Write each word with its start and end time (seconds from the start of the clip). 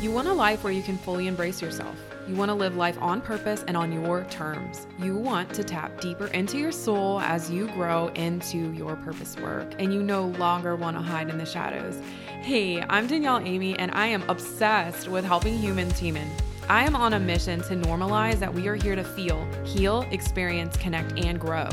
You 0.00 0.10
want 0.10 0.28
a 0.28 0.32
life 0.32 0.64
where 0.64 0.72
you 0.72 0.82
can 0.82 0.96
fully 0.96 1.26
embrace 1.26 1.60
yourself. 1.60 1.94
You 2.26 2.34
want 2.34 2.48
to 2.48 2.54
live 2.54 2.74
life 2.74 2.96
on 3.02 3.20
purpose 3.20 3.66
and 3.68 3.76
on 3.76 3.92
your 3.92 4.24
terms. 4.30 4.86
You 4.98 5.14
want 5.14 5.52
to 5.52 5.62
tap 5.62 6.00
deeper 6.00 6.28
into 6.28 6.56
your 6.56 6.72
soul 6.72 7.20
as 7.20 7.50
you 7.50 7.68
grow 7.72 8.08
into 8.14 8.72
your 8.72 8.96
purpose 8.96 9.36
work, 9.36 9.74
and 9.78 9.92
you 9.92 10.02
no 10.02 10.28
longer 10.38 10.74
want 10.74 10.96
to 10.96 11.02
hide 11.02 11.28
in 11.28 11.36
the 11.36 11.44
shadows. 11.44 12.00
Hey, 12.40 12.80
I'm 12.80 13.08
Danielle 13.08 13.40
Amy, 13.40 13.78
and 13.78 13.90
I 13.90 14.06
am 14.06 14.22
obsessed 14.30 15.06
with 15.06 15.26
helping 15.26 15.58
humans 15.58 15.98
human. 15.98 16.30
I 16.70 16.84
am 16.84 16.94
on 16.94 17.14
a 17.14 17.18
mission 17.18 17.60
to 17.62 17.74
normalize 17.74 18.38
that 18.38 18.54
we 18.54 18.68
are 18.68 18.76
here 18.76 18.94
to 18.94 19.02
feel, 19.02 19.44
heal, 19.64 20.06
experience, 20.12 20.76
connect, 20.76 21.18
and 21.18 21.40
grow. 21.40 21.68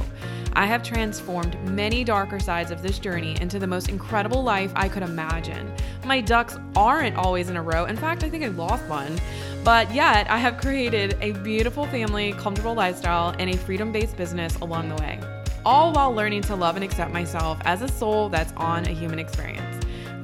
I 0.53 0.65
have 0.65 0.81
transformed 0.81 1.55
many 1.69 2.03
darker 2.03 2.39
sides 2.39 2.71
of 2.71 2.81
this 2.81 2.97
journey 2.97 3.37
into 3.39 3.59
the 3.59 3.67
most 3.67 3.89
incredible 3.89 4.41
life 4.41 4.71
I 4.75 4.89
could 4.89 5.03
imagine. 5.03 5.71
My 6.03 6.19
ducks 6.19 6.57
aren't 6.75 7.15
always 7.15 7.51
in 7.51 7.57
a 7.57 7.61
row. 7.61 7.85
In 7.85 7.95
fact, 7.95 8.23
I 8.23 8.29
think 8.31 8.43
I 8.43 8.47
lost 8.47 8.83
one. 8.85 9.21
But 9.63 9.93
yet, 9.93 10.31
I 10.31 10.39
have 10.39 10.57
created 10.57 11.15
a 11.21 11.33
beautiful 11.43 11.85
family, 11.85 12.33
comfortable 12.33 12.73
lifestyle, 12.73 13.35
and 13.37 13.51
a 13.51 13.55
freedom 13.55 13.91
based 13.91 14.17
business 14.17 14.55
along 14.61 14.89
the 14.89 14.95
way. 14.95 15.19
All 15.63 15.93
while 15.93 16.11
learning 16.11 16.41
to 16.43 16.55
love 16.55 16.75
and 16.75 16.83
accept 16.83 17.11
myself 17.11 17.59
as 17.65 17.83
a 17.83 17.87
soul 17.87 18.29
that's 18.29 18.51
on 18.53 18.87
a 18.87 18.93
human 18.93 19.19
experience. 19.19 19.66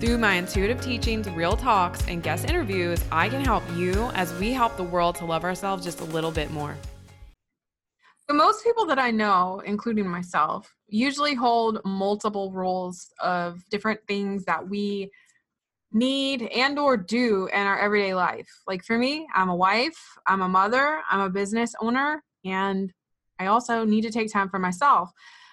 Through 0.03 0.17
my 0.17 0.33
intuitive 0.33 0.81
teachings, 0.81 1.29
real 1.29 1.55
talks, 1.55 2.05
and 2.09 2.21
guest 2.21 2.49
interviews, 2.49 3.01
I 3.09 3.29
can 3.29 3.39
help 3.39 3.63
you 3.73 4.11
as 4.15 4.37
we 4.37 4.51
help 4.51 4.75
the 4.75 4.83
world 4.83 5.15
to 5.15 5.25
love 5.25 5.45
ourselves 5.45 5.85
just 5.85 6.01
a 6.01 6.03
little 6.03 6.29
bit 6.29 6.51
more. 6.51 6.75
So 8.27 8.35
most 8.35 8.65
people 8.65 8.85
that 8.87 8.99
I 8.99 9.11
know, 9.11 9.61
including 9.65 10.05
myself, 10.05 10.75
usually 10.89 11.35
hold 11.35 11.79
multiple 11.85 12.51
roles 12.51 13.13
of 13.21 13.63
different 13.69 14.01
things 14.05 14.43
that 14.43 14.67
we 14.67 15.09
need 15.93 16.41
and 16.53 16.77
or 16.77 16.97
do 16.97 17.47
in 17.53 17.61
our 17.61 17.79
everyday 17.79 18.13
life. 18.13 18.49
Like 18.67 18.83
for 18.83 18.97
me, 18.97 19.25
I'm 19.33 19.47
a 19.47 19.55
wife, 19.55 20.17
I'm 20.27 20.41
a 20.41 20.49
mother, 20.49 20.99
I'm 21.09 21.21
a 21.21 21.29
business 21.29 21.75
owner, 21.79 22.21
and 22.43 22.91
I 23.39 23.45
also 23.45 23.85
need 23.85 24.01
to 24.01 24.11
take 24.11 24.33
time 24.33 24.49
for 24.49 24.59
myself. 24.59 25.09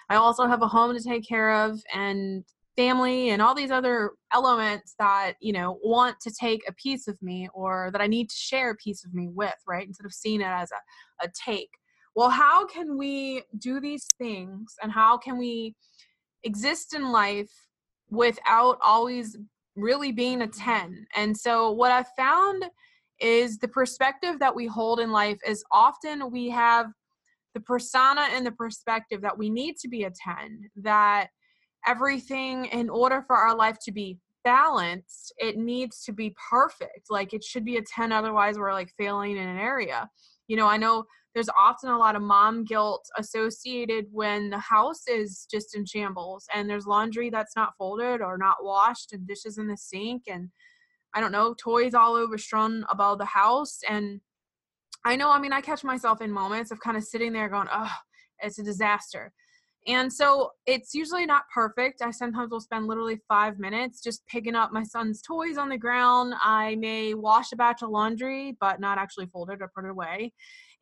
I 0.09 0.15
also 0.15 0.45
have 0.45 0.61
a 0.61 0.67
home 0.67 0.93
to 0.93 1.01
take 1.01 1.25
care 1.25 1.53
of 1.53 1.81
and 1.93 2.43
family 2.81 3.29
and 3.29 3.41
all 3.41 3.55
these 3.55 3.71
other 3.71 4.11
elements 4.33 4.95
that 4.97 5.33
you 5.39 5.53
know 5.53 5.79
want 5.83 6.15
to 6.19 6.31
take 6.39 6.61
a 6.67 6.73
piece 6.73 7.07
of 7.07 7.21
me 7.21 7.47
or 7.53 7.89
that 7.91 8.01
i 8.01 8.07
need 8.07 8.29
to 8.29 8.35
share 8.35 8.71
a 8.71 8.75
piece 8.75 9.03
of 9.05 9.13
me 9.13 9.27
with 9.31 9.55
right 9.67 9.87
instead 9.87 10.05
of 10.05 10.13
seeing 10.13 10.41
it 10.41 10.45
as 10.45 10.69
a, 10.71 11.25
a 11.25 11.31
take 11.45 11.69
well, 12.15 12.29
how 12.29 12.65
can 12.65 12.97
we 12.97 13.43
do 13.57 13.79
these 13.79 14.05
things 14.17 14.75
and 14.81 14.91
how 14.91 15.17
can 15.17 15.37
we 15.37 15.75
exist 16.43 16.93
in 16.93 17.11
life 17.11 17.51
without 18.09 18.77
always 18.83 19.37
really 19.75 20.11
being 20.11 20.41
a 20.41 20.47
10? 20.47 21.07
And 21.15 21.35
so, 21.35 21.71
what 21.71 21.91
I 21.91 22.03
found 22.17 22.65
is 23.19 23.59
the 23.59 23.67
perspective 23.67 24.39
that 24.39 24.55
we 24.55 24.65
hold 24.65 24.99
in 24.99 25.11
life 25.11 25.37
is 25.47 25.63
often 25.71 26.31
we 26.31 26.49
have 26.49 26.87
the 27.53 27.61
persona 27.61 28.27
and 28.31 28.45
the 28.45 28.51
perspective 28.51 29.21
that 29.21 29.37
we 29.37 29.49
need 29.49 29.77
to 29.77 29.87
be 29.87 30.03
a 30.03 30.11
10, 30.11 30.69
that 30.77 31.27
everything 31.87 32.65
in 32.65 32.89
order 32.89 33.23
for 33.25 33.35
our 33.35 33.55
life 33.55 33.77
to 33.83 33.91
be 33.91 34.17
balanced, 34.43 35.33
it 35.37 35.57
needs 35.57 36.03
to 36.03 36.11
be 36.11 36.35
perfect. 36.49 37.09
Like 37.09 37.33
it 37.33 37.43
should 37.43 37.65
be 37.65 37.77
a 37.77 37.81
10, 37.81 38.11
otherwise, 38.11 38.57
we're 38.57 38.73
like 38.73 38.93
failing 38.97 39.37
in 39.37 39.47
an 39.47 39.57
area. 39.57 40.09
You 40.47 40.57
know, 40.57 40.67
I 40.67 40.77
know 40.77 41.05
there's 41.33 41.49
often 41.57 41.89
a 41.89 41.97
lot 41.97 42.15
of 42.15 42.21
mom 42.21 42.65
guilt 42.65 43.07
associated 43.17 44.07
when 44.11 44.49
the 44.49 44.59
house 44.59 45.07
is 45.07 45.47
just 45.49 45.75
in 45.75 45.85
shambles 45.85 46.45
and 46.53 46.69
there's 46.69 46.85
laundry 46.85 47.29
that's 47.29 47.55
not 47.55 47.73
folded 47.77 48.21
or 48.21 48.37
not 48.37 48.63
washed 48.63 49.13
and 49.13 49.25
dishes 49.25 49.57
in 49.57 49.67
the 49.67 49.77
sink 49.77 50.23
and 50.27 50.49
I 51.13 51.19
don't 51.19 51.31
know, 51.31 51.53
toys 51.53 51.93
all 51.93 52.15
over 52.15 52.37
strewn 52.37 52.85
about 52.89 53.17
the 53.17 53.25
house. 53.25 53.79
And 53.89 54.21
I 55.03 55.15
know, 55.15 55.31
I 55.31 55.39
mean, 55.39 55.53
I 55.53 55.61
catch 55.61 55.83
myself 55.83 56.21
in 56.21 56.31
moments 56.31 56.71
of 56.71 56.79
kind 56.79 56.95
of 56.95 57.03
sitting 57.03 57.33
there 57.33 57.49
going, 57.49 57.67
oh, 57.71 57.91
it's 58.39 58.59
a 58.59 58.63
disaster. 58.63 59.33
And 59.87 60.13
so 60.13 60.51
it's 60.67 60.93
usually 60.93 61.25
not 61.25 61.43
perfect. 61.53 62.01
I 62.03 62.11
sometimes 62.11 62.51
will 62.51 62.59
spend 62.59 62.85
literally 62.85 63.19
five 63.27 63.57
minutes 63.57 64.01
just 64.01 64.25
picking 64.27 64.55
up 64.55 64.71
my 64.71 64.83
son's 64.83 65.21
toys 65.21 65.57
on 65.57 65.69
the 65.69 65.77
ground. 65.77 66.35
I 66.43 66.75
may 66.75 67.15
wash 67.15 67.51
a 67.51 67.55
batch 67.55 67.81
of 67.81 67.89
laundry, 67.89 68.55
but 68.59 68.79
not 68.79 68.99
actually 68.99 69.25
fold 69.25 69.49
it 69.49 69.59
or 69.59 69.71
put 69.75 69.85
it 69.85 69.91
away 69.91 70.33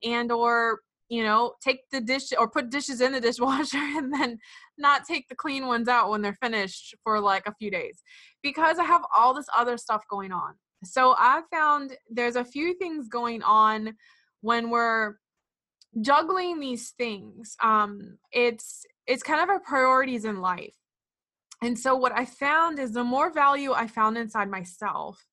and 0.03 0.31
or 0.31 0.79
you 1.09 1.23
know 1.23 1.53
take 1.61 1.81
the 1.91 2.01
dish 2.01 2.31
or 2.37 2.49
put 2.49 2.69
dishes 2.69 3.01
in 3.01 3.11
the 3.11 3.21
dishwasher 3.21 3.77
and 3.77 4.13
then 4.13 4.37
not 4.77 5.05
take 5.05 5.27
the 5.27 5.35
clean 5.35 5.67
ones 5.67 5.87
out 5.87 6.09
when 6.09 6.21
they're 6.21 6.37
finished 6.41 6.95
for 7.03 7.19
like 7.19 7.43
a 7.47 7.55
few 7.55 7.71
days 7.71 8.01
because 8.43 8.77
i 8.79 8.83
have 8.83 9.01
all 9.15 9.33
this 9.33 9.47
other 9.57 9.77
stuff 9.77 10.03
going 10.09 10.31
on 10.31 10.53
so 10.83 11.15
i 11.17 11.41
found 11.51 11.95
there's 12.09 12.35
a 12.35 12.45
few 12.45 12.73
things 12.75 13.07
going 13.07 13.41
on 13.43 13.93
when 14.41 14.69
we're 14.69 15.15
juggling 16.01 16.59
these 16.59 16.91
things 16.91 17.55
um 17.63 18.17
it's 18.31 18.85
it's 19.07 19.23
kind 19.23 19.41
of 19.41 19.49
our 19.49 19.59
priorities 19.59 20.25
in 20.25 20.39
life 20.39 20.75
and 21.61 21.77
so 21.77 21.95
what 21.95 22.11
i 22.11 22.25
found 22.25 22.79
is 22.79 22.91
the 22.91 23.03
more 23.03 23.31
value 23.31 23.73
i 23.73 23.87
found 23.87 24.17
inside 24.17 24.49
myself 24.49 25.25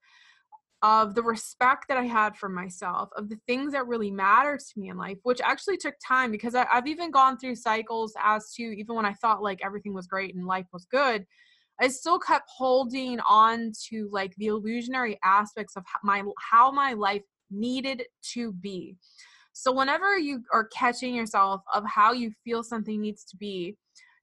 of 0.83 1.15
the 1.15 1.22
respect 1.22 1.87
that 1.89 1.97
I 1.97 2.05
had 2.05 2.37
for 2.37 2.49
myself, 2.49 3.09
of 3.17 3.28
the 3.28 3.39
things 3.47 3.72
that 3.72 3.87
really 3.87 4.11
mattered 4.11 4.61
to 4.61 4.78
me 4.78 4.91
in 4.91 4.97
life, 4.97 5.19
which 5.22 5.41
actually 5.41 5.78
took 5.78 5.94
time 6.06 6.31
because 6.31 6.55
I, 6.55 6.67
have 6.71 6.87
even 6.87 7.11
gone 7.11 7.38
through 7.38 7.56
cycles 7.56 8.15
as 8.23 8.53
to 8.55 8.62
even 8.62 8.94
when 8.94 9.06
I 9.06 9.15
thought 9.15 9.43
like 9.43 9.61
everything 9.65 9.94
was 9.94 10.06
great 10.06 10.34
and 10.34 10.47
life 10.47 10.67
was 10.73 10.87
good, 10.87 11.27
I 11.81 11.88
still 11.88 12.19
kept 12.19 12.49
holding 12.55 13.21
on 13.21 13.73
to 13.88 14.09
like 14.12 14.34
the 14.37 14.47
illusionary 14.47 15.19
aspects 15.25 15.77
of 15.77 15.84
my 16.03 16.23
how 16.38 16.71
my 16.71 16.93
life 16.93 17.23
needed 17.50 18.05
to 18.34 18.53
be. 18.53 18.97
So 19.59 19.72
whenever 19.72 20.19
you 20.19 20.43
are 20.53 20.69
catching 20.69 21.15
yourself 21.15 21.62
of 21.72 21.84
how 21.87 22.12
you 22.12 22.31
feel 22.44 22.62
something 22.62 23.00
needs 23.00 23.25
to 23.25 23.37
be, 23.37 23.77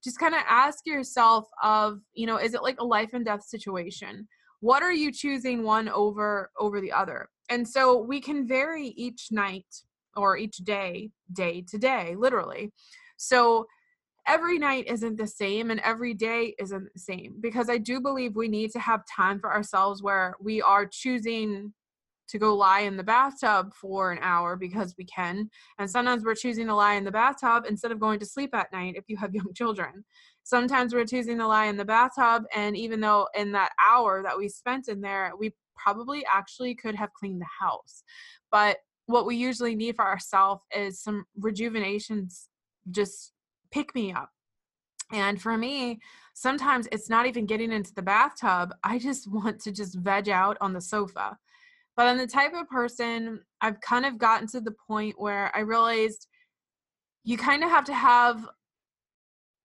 just 0.03 0.19
kind 0.19 0.35
of 0.35 0.41
ask 0.47 0.85
yourself 0.85 1.47
of, 1.61 1.99
you 2.13 2.27
know, 2.27 2.37
is 2.37 2.53
it 2.53 2.61
like 2.61 2.79
a 2.79 2.85
life 2.85 3.09
and 3.13 3.25
death 3.25 3.43
situation? 3.43 4.27
what 4.63 4.81
are 4.81 4.93
you 4.93 5.11
choosing 5.11 5.61
one 5.61 5.89
over 5.89 6.49
over 6.57 6.79
the 6.79 6.91
other 6.91 7.27
and 7.49 7.67
so 7.67 7.97
we 7.97 8.21
can 8.21 8.47
vary 8.47 8.93
each 8.95 9.27
night 9.29 9.65
or 10.15 10.37
each 10.37 10.55
day 10.59 11.11
day 11.33 11.61
to 11.67 11.77
day 11.77 12.15
literally 12.17 12.71
so 13.17 13.65
every 14.25 14.57
night 14.57 14.85
isn't 14.87 15.17
the 15.17 15.27
same 15.27 15.69
and 15.69 15.81
every 15.81 16.13
day 16.13 16.55
isn't 16.59 16.87
the 16.93 16.99
same 16.99 17.35
because 17.41 17.69
i 17.69 17.77
do 17.77 17.99
believe 17.99 18.37
we 18.37 18.47
need 18.47 18.71
to 18.71 18.79
have 18.79 19.01
time 19.05 19.37
for 19.37 19.51
ourselves 19.51 20.01
where 20.01 20.33
we 20.39 20.61
are 20.61 20.85
choosing 20.85 21.73
to 22.33 22.39
go 22.39 22.55
lie 22.55 22.79
in 22.79 22.97
the 22.97 23.03
bathtub 23.03 23.75
for 23.75 24.11
an 24.11 24.17
hour 24.23 24.55
because 24.55 24.95
we 24.97 25.05
can. 25.05 25.47
And 25.77 25.87
sometimes 25.87 26.25
we're 26.25 26.33
choosing 26.33 26.65
to 26.65 26.73
lie 26.73 26.95
in 26.95 27.03
the 27.03 27.11
bathtub 27.11 27.65
instead 27.69 27.91
of 27.91 27.99
going 27.99 28.19
to 28.19 28.25
sleep 28.25 28.55
at 28.55 28.73
night 28.73 28.95
if 28.97 29.03
you 29.07 29.17
have 29.17 29.35
young 29.35 29.53
children. 29.53 30.03
Sometimes 30.41 30.95
we're 30.95 31.05
choosing 31.05 31.37
to 31.37 31.45
lie 31.45 31.67
in 31.67 31.77
the 31.77 31.85
bathtub 31.85 32.45
and 32.55 32.75
even 32.75 32.99
though 32.99 33.27
in 33.37 33.51
that 33.51 33.71
hour 33.79 34.23
that 34.23 34.35
we 34.35 34.49
spent 34.49 34.87
in 34.87 34.99
there 34.99 35.31
we 35.39 35.53
probably 35.75 36.25
actually 36.25 36.73
could 36.73 36.95
have 36.95 37.13
cleaned 37.13 37.39
the 37.39 37.45
house. 37.59 38.03
But 38.51 38.77
what 39.05 39.27
we 39.27 39.35
usually 39.35 39.75
need 39.75 39.95
for 39.95 40.05
ourselves 40.05 40.63
is 40.75 40.99
some 40.99 41.25
rejuvenations 41.37 42.49
just 42.89 43.31
pick 43.69 43.93
me 43.93 44.11
up. 44.11 44.31
And 45.11 45.39
for 45.39 45.55
me 45.55 45.99
sometimes 46.33 46.87
it's 46.91 47.11
not 47.11 47.27
even 47.27 47.45
getting 47.45 47.71
into 47.71 47.93
the 47.93 48.01
bathtub. 48.01 48.73
I 48.83 48.97
just 48.97 49.31
want 49.31 49.61
to 49.61 49.71
just 49.71 49.99
veg 49.99 50.29
out 50.29 50.57
on 50.61 50.73
the 50.73 50.81
sofa 50.81 51.37
but 51.95 52.07
i'm 52.07 52.17
the 52.17 52.27
type 52.27 52.53
of 52.53 52.67
person 52.69 53.39
i've 53.61 53.79
kind 53.81 54.05
of 54.05 54.17
gotten 54.17 54.47
to 54.47 54.61
the 54.61 54.73
point 54.87 55.15
where 55.17 55.55
i 55.55 55.59
realized 55.59 56.27
you 57.23 57.37
kind 57.37 57.63
of 57.63 57.69
have 57.69 57.85
to 57.85 57.93
have 57.93 58.47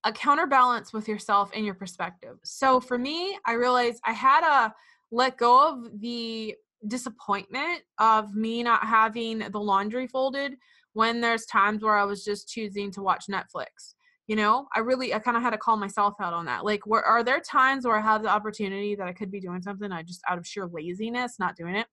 a 0.04 0.12
counterbalance 0.12 0.92
with 0.92 1.08
yourself 1.08 1.50
and 1.54 1.64
your 1.64 1.74
perspective. 1.74 2.38
So 2.44 2.80
for 2.80 2.98
me, 2.98 3.38
I 3.44 3.52
realized 3.54 4.00
I 4.06 4.12
had 4.12 4.40
to 4.40 4.74
let 5.10 5.36
go 5.36 5.68
of 5.68 6.00
the 6.00 6.54
disappointment 6.86 7.82
of 7.98 8.34
me 8.34 8.62
not 8.62 8.86
having 8.86 9.40
the 9.40 9.58
laundry 9.58 10.06
folded 10.06 10.54
when 10.92 11.20
there's 11.20 11.46
times 11.46 11.82
where 11.82 11.96
I 11.96 12.04
was 12.04 12.24
just 12.24 12.48
choosing 12.48 12.90
to 12.92 13.02
watch 13.02 13.26
Netflix. 13.30 13.94
You 14.28 14.36
know, 14.36 14.66
I 14.74 14.80
really, 14.80 15.14
I 15.14 15.18
kind 15.18 15.36
of 15.36 15.42
had 15.42 15.50
to 15.50 15.58
call 15.58 15.76
myself 15.76 16.14
out 16.20 16.34
on 16.34 16.44
that. 16.46 16.64
Like, 16.64 16.86
where 16.86 17.02
are 17.02 17.24
there 17.24 17.40
times 17.40 17.86
where 17.86 17.96
I 17.96 18.02
have 18.02 18.22
the 18.22 18.28
opportunity 18.28 18.94
that 18.94 19.08
I 19.08 19.12
could 19.12 19.30
be 19.30 19.40
doing 19.40 19.62
something, 19.62 19.90
I 19.90 20.02
just 20.02 20.20
out 20.28 20.38
of 20.38 20.46
sheer 20.46 20.66
laziness, 20.66 21.38
not 21.38 21.56
doing 21.56 21.76
it? 21.76 21.86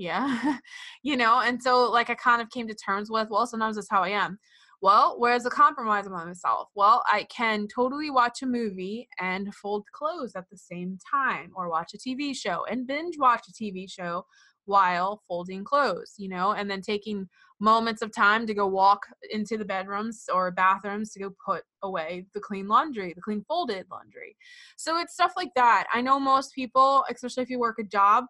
Yeah. 0.00 0.56
you 1.02 1.16
know, 1.16 1.40
and 1.40 1.62
so 1.62 1.90
like 1.90 2.08
I 2.08 2.14
kind 2.14 2.40
of 2.40 2.48
came 2.48 2.66
to 2.68 2.74
terms 2.74 3.10
with, 3.10 3.28
well, 3.30 3.46
sometimes 3.46 3.76
that's 3.76 3.90
how 3.90 4.02
I 4.02 4.08
am. 4.10 4.38
Well, 4.80 5.16
where's 5.18 5.42
the 5.42 5.50
compromise 5.50 6.06
on 6.06 6.12
myself? 6.12 6.68
Well, 6.74 7.02
I 7.06 7.24
can 7.24 7.68
totally 7.68 8.10
watch 8.10 8.40
a 8.40 8.46
movie 8.46 9.06
and 9.20 9.54
fold 9.54 9.84
clothes 9.92 10.32
at 10.34 10.48
the 10.50 10.56
same 10.56 10.96
time, 11.12 11.52
or 11.54 11.68
watch 11.68 11.92
a 11.92 11.98
TV 11.98 12.32
show 12.32 12.64
and 12.64 12.86
binge 12.86 13.16
watch 13.18 13.42
a 13.46 13.52
TV 13.52 13.86
show 13.86 14.24
while 14.64 15.20
folding 15.28 15.64
clothes, 15.64 16.14
you 16.16 16.30
know, 16.30 16.52
and 16.52 16.70
then 16.70 16.80
taking 16.80 17.28
moments 17.60 18.00
of 18.00 18.10
time 18.14 18.46
to 18.46 18.54
go 18.54 18.66
walk 18.66 19.04
into 19.30 19.58
the 19.58 19.64
bedrooms 19.66 20.24
or 20.32 20.50
bathrooms 20.50 21.12
to 21.12 21.18
go 21.20 21.30
put 21.44 21.62
away 21.82 22.24
the 22.32 22.40
clean 22.40 22.66
laundry, 22.66 23.12
the 23.12 23.20
clean 23.20 23.44
folded 23.46 23.84
laundry. 23.90 24.34
So 24.78 24.98
it's 24.98 25.12
stuff 25.12 25.32
like 25.36 25.50
that. 25.56 25.88
I 25.92 26.00
know 26.00 26.18
most 26.18 26.54
people, 26.54 27.04
especially 27.10 27.42
if 27.42 27.50
you 27.50 27.58
work 27.58 27.78
a 27.78 27.82
job, 27.84 28.24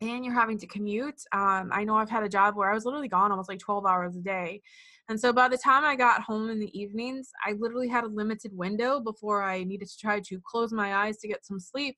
and 0.00 0.24
you're 0.24 0.34
having 0.34 0.58
to 0.58 0.66
commute. 0.66 1.22
Um, 1.32 1.70
I 1.72 1.84
know 1.84 1.96
I've 1.96 2.10
had 2.10 2.22
a 2.22 2.28
job 2.28 2.56
where 2.56 2.70
I 2.70 2.74
was 2.74 2.84
literally 2.84 3.08
gone 3.08 3.30
almost 3.30 3.48
like 3.48 3.58
12 3.58 3.86
hours 3.86 4.16
a 4.16 4.20
day. 4.20 4.62
And 5.08 5.18
so 5.18 5.32
by 5.32 5.48
the 5.48 5.58
time 5.58 5.84
I 5.84 5.96
got 5.96 6.22
home 6.22 6.50
in 6.50 6.58
the 6.58 6.78
evenings, 6.78 7.30
I 7.44 7.52
literally 7.52 7.88
had 7.88 8.04
a 8.04 8.08
limited 8.08 8.52
window 8.54 9.00
before 9.00 9.42
I 9.42 9.64
needed 9.64 9.88
to 9.88 9.98
try 9.98 10.20
to 10.20 10.40
close 10.44 10.72
my 10.72 10.94
eyes 10.94 11.18
to 11.18 11.28
get 11.28 11.46
some 11.46 11.60
sleep. 11.60 11.96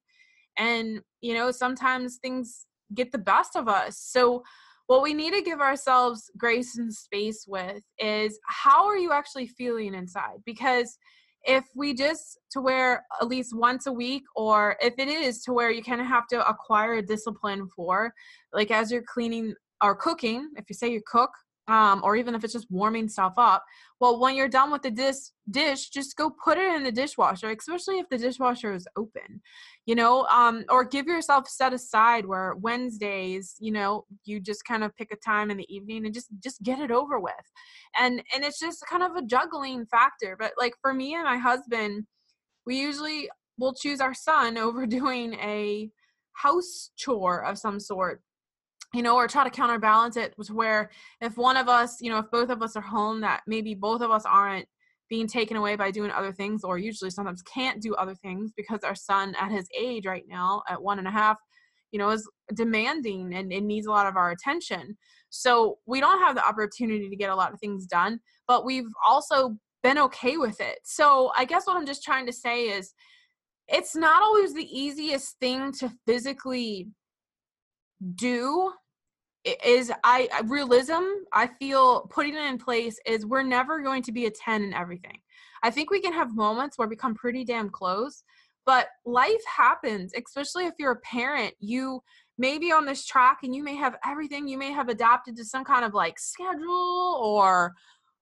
And, 0.58 1.00
you 1.20 1.34
know, 1.34 1.50
sometimes 1.50 2.18
things 2.18 2.66
get 2.94 3.12
the 3.12 3.18
best 3.18 3.56
of 3.56 3.68
us. 3.68 3.98
So, 3.98 4.42
what 4.86 5.02
we 5.02 5.12
need 5.12 5.34
to 5.34 5.42
give 5.42 5.60
ourselves 5.60 6.30
grace 6.38 6.78
and 6.78 6.92
space 6.92 7.44
with 7.46 7.82
is 7.98 8.40
how 8.46 8.86
are 8.86 8.96
you 8.96 9.12
actually 9.12 9.46
feeling 9.46 9.92
inside? 9.92 10.38
Because 10.46 10.96
if 11.44 11.64
we 11.74 11.94
just 11.94 12.38
to 12.50 12.60
where 12.60 13.04
at 13.20 13.28
least 13.28 13.56
once 13.56 13.86
a 13.86 13.92
week 13.92 14.22
or 14.36 14.76
if 14.80 14.94
it 14.98 15.08
is 15.08 15.42
to 15.42 15.52
where 15.52 15.70
you 15.70 15.82
kind 15.82 16.00
of 16.00 16.06
have 16.06 16.26
to 16.28 16.48
acquire 16.48 16.94
a 16.94 17.02
discipline 17.02 17.68
for 17.74 18.12
like 18.52 18.70
as 18.70 18.90
you're 18.90 19.02
cleaning 19.02 19.54
or 19.82 19.94
cooking 19.94 20.48
if 20.56 20.64
you 20.68 20.74
say 20.74 20.90
you 20.90 21.00
cook 21.10 21.30
um, 21.68 22.00
or 22.02 22.16
even 22.16 22.34
if 22.34 22.42
it's 22.42 22.54
just 22.54 22.70
warming 22.70 23.08
stuff 23.08 23.34
up. 23.36 23.64
Well, 24.00 24.18
when 24.18 24.34
you're 24.34 24.48
done 24.48 24.72
with 24.72 24.82
the 24.82 24.90
dish, 24.90 25.16
dish, 25.50 25.90
just 25.90 26.16
go 26.16 26.30
put 26.30 26.56
it 26.56 26.74
in 26.74 26.82
the 26.82 26.90
dishwasher, 26.90 27.50
especially 27.50 27.98
if 27.98 28.08
the 28.08 28.16
dishwasher 28.16 28.72
is 28.72 28.88
open, 28.96 29.42
you 29.84 29.94
know, 29.94 30.24
um, 30.26 30.64
or 30.70 30.84
give 30.84 31.06
yourself 31.06 31.46
set 31.46 31.74
aside 31.74 32.24
where 32.24 32.54
Wednesdays, 32.56 33.54
you 33.60 33.70
know, 33.70 34.06
you 34.24 34.40
just 34.40 34.64
kind 34.64 34.82
of 34.82 34.96
pick 34.96 35.12
a 35.12 35.16
time 35.16 35.50
in 35.50 35.58
the 35.58 35.74
evening 35.74 36.06
and 36.06 36.14
just 36.14 36.28
just 36.42 36.62
get 36.62 36.80
it 36.80 36.90
over 36.90 37.20
with, 37.20 37.34
and 37.98 38.22
and 38.34 38.44
it's 38.44 38.58
just 38.58 38.84
kind 38.86 39.02
of 39.02 39.16
a 39.16 39.22
juggling 39.22 39.84
factor. 39.86 40.36
But 40.38 40.52
like 40.58 40.74
for 40.80 40.94
me 40.94 41.14
and 41.14 41.24
my 41.24 41.38
husband, 41.38 42.06
we 42.66 42.80
usually 42.80 43.28
will 43.58 43.74
choose 43.74 44.00
our 44.00 44.14
son 44.14 44.56
over 44.56 44.86
doing 44.86 45.34
a 45.34 45.90
house 46.32 46.90
chore 46.96 47.44
of 47.44 47.58
some 47.58 47.80
sort 47.80 48.22
you 48.94 49.02
know, 49.02 49.16
or 49.16 49.28
try 49.28 49.44
to 49.44 49.50
counterbalance 49.50 50.16
it 50.16 50.34
to 50.42 50.54
where 50.54 50.90
if 51.20 51.36
one 51.36 51.56
of 51.56 51.68
us, 51.68 52.00
you 52.00 52.10
know, 52.10 52.18
if 52.18 52.30
both 52.30 52.50
of 52.50 52.62
us 52.62 52.74
are 52.76 52.82
home, 52.82 53.20
that 53.20 53.42
maybe 53.46 53.74
both 53.74 54.00
of 54.00 54.10
us 54.10 54.24
aren't 54.24 54.66
being 55.10 55.26
taken 55.26 55.56
away 55.56 55.76
by 55.76 55.90
doing 55.90 56.10
other 56.10 56.32
things, 56.32 56.64
or 56.64 56.78
usually 56.78 57.10
sometimes 57.10 57.42
can't 57.42 57.82
do 57.82 57.94
other 57.94 58.14
things 58.14 58.52
because 58.56 58.80
our 58.84 58.94
son 58.94 59.34
at 59.40 59.50
his 59.50 59.66
age 59.78 60.06
right 60.06 60.24
now, 60.28 60.62
at 60.68 60.82
one 60.82 60.98
and 60.98 61.08
a 61.08 61.10
half, 61.10 61.36
you 61.92 61.98
know, 61.98 62.10
is 62.10 62.28
demanding 62.54 63.34
and 63.34 63.52
it 63.52 63.62
needs 63.62 63.86
a 63.86 63.90
lot 63.90 64.06
of 64.06 64.16
our 64.16 64.30
attention. 64.30 64.96
So 65.30 65.78
we 65.86 66.00
don't 66.00 66.20
have 66.20 66.34
the 66.34 66.46
opportunity 66.46 67.08
to 67.08 67.16
get 67.16 67.30
a 67.30 67.36
lot 67.36 67.52
of 67.52 67.60
things 67.60 67.86
done, 67.86 68.20
but 68.46 68.64
we've 68.64 68.90
also 69.06 69.56
been 69.82 69.98
okay 69.98 70.36
with 70.36 70.60
it. 70.60 70.78
So 70.84 71.30
I 71.36 71.44
guess 71.44 71.66
what 71.66 71.76
I'm 71.76 71.86
just 71.86 72.02
trying 72.02 72.26
to 72.26 72.32
say 72.32 72.64
is 72.64 72.92
it's 73.68 73.94
not 73.94 74.22
always 74.22 74.54
the 74.54 74.68
easiest 74.78 75.38
thing 75.40 75.72
to 75.72 75.92
physically 76.06 76.88
do 78.14 78.72
is 79.44 79.92
I 80.04 80.28
realism 80.46 81.02
I 81.32 81.48
feel 81.58 82.02
putting 82.10 82.34
it 82.34 82.44
in 82.44 82.58
place 82.58 82.98
is 83.06 83.24
we're 83.24 83.42
never 83.42 83.80
going 83.82 84.02
to 84.02 84.12
be 84.12 84.26
a 84.26 84.30
10 84.30 84.62
in 84.62 84.74
everything. 84.74 85.18
I 85.62 85.70
think 85.70 85.90
we 85.90 86.00
can 86.00 86.12
have 86.12 86.34
moments 86.36 86.78
where 86.78 86.88
we 86.88 86.96
come 86.96 87.14
pretty 87.14 87.44
damn 87.44 87.70
close, 87.70 88.22
but 88.66 88.88
life 89.06 89.42
happens, 89.46 90.12
especially 90.16 90.66
if 90.66 90.74
you're 90.78 90.92
a 90.92 91.00
parent. 91.00 91.54
You 91.60 92.02
may 92.36 92.58
be 92.58 92.70
on 92.70 92.84
this 92.84 93.06
track 93.06 93.38
and 93.42 93.54
you 93.54 93.64
may 93.64 93.74
have 93.76 93.96
everything, 94.04 94.46
you 94.46 94.58
may 94.58 94.72
have 94.72 94.88
adapted 94.88 95.36
to 95.36 95.44
some 95.44 95.64
kind 95.64 95.84
of 95.84 95.94
like 95.94 96.18
schedule 96.18 97.18
or 97.20 97.74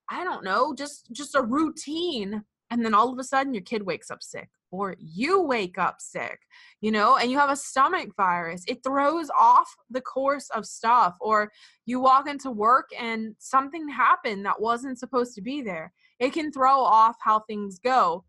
I 0.09 0.23
don't 0.23 0.45
know, 0.45 0.75
just 0.75 1.09
just 1.13 1.35
a 1.35 1.43
routine 1.43 2.45
and 2.71 2.85
then 2.85 2.95
all 2.95 3.13
of 3.13 3.19
a 3.19 3.25
sudden 3.25 3.55
your 3.55 3.63
kid 3.63 3.85
wakes 3.85 4.11
up 4.11 4.23
sick 4.23 4.49
or 4.71 4.97
you 4.99 5.43
wake 5.43 5.79
up 5.79 6.01
sick, 6.01 6.41
you 6.81 6.91
know, 6.91 7.17
and 7.17 7.31
you 7.31 7.39
have 7.39 7.51
a 7.51 7.57
stomach 7.57 8.11
virus. 8.17 8.65
It 8.67 8.83
throws 8.83 9.31
off 9.39 9.73
the 9.91 10.01
course 10.01 10.49
of 10.51 10.67
stuff. 10.67 11.15
Or 11.21 11.51
you 11.85 12.01
walk 12.01 12.29
into 12.29 12.51
work 12.51 12.89
and 12.99 13.35
something 13.39 13.89
happened 13.89 14.45
that 14.45 14.61
wasn't 14.61 14.99
supposed 14.99 15.35
to 15.37 15.43
be 15.43 15.63
there. 15.63 15.93
It 16.19 16.33
can 16.33 16.51
throw 16.51 16.81
off 16.81 17.17
how 17.21 17.41
things 17.41 17.79
go 17.79 18.25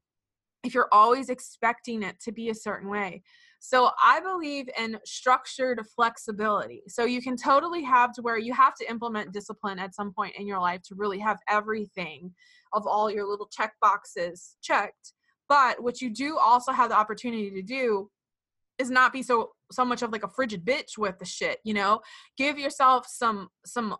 if 0.63 0.73
you're 0.73 0.89
always 0.91 1.29
expecting 1.29 2.03
it 2.03 2.19
to 2.21 2.31
be 2.31 2.49
a 2.49 2.55
certain 2.55 2.89
way. 2.89 3.23
So 3.59 3.91
I 4.03 4.19
believe 4.19 4.69
in 4.77 4.99
structured 5.05 5.81
flexibility. 5.95 6.83
So 6.87 7.05
you 7.05 7.21
can 7.21 7.35
totally 7.35 7.83
have 7.83 8.13
to 8.13 8.21
where 8.21 8.37
you 8.37 8.53
have 8.53 8.75
to 8.75 8.89
implement 8.89 9.33
discipline 9.33 9.79
at 9.79 9.95
some 9.95 10.13
point 10.13 10.35
in 10.37 10.47
your 10.47 10.59
life 10.59 10.81
to 10.83 10.95
really 10.95 11.19
have 11.19 11.37
everything 11.49 12.33
of 12.73 12.85
all 12.85 13.09
your 13.09 13.27
little 13.27 13.47
check 13.51 13.73
boxes 13.81 14.57
checked. 14.61 15.13
But 15.49 15.81
what 15.81 16.01
you 16.01 16.09
do 16.09 16.37
also 16.37 16.71
have 16.71 16.89
the 16.89 16.97
opportunity 16.97 17.49
to 17.51 17.61
do 17.61 18.09
is 18.77 18.91
not 18.91 19.13
be 19.13 19.23
so 19.23 19.51
so 19.71 19.83
much 19.83 20.01
of 20.01 20.11
like 20.11 20.23
a 20.23 20.29
frigid 20.29 20.63
bitch 20.63 20.97
with 20.97 21.19
the 21.19 21.25
shit, 21.25 21.59
you 21.63 21.73
know? 21.73 21.99
Give 22.37 22.57
yourself 22.59 23.05
some 23.09 23.49
some 23.65 23.95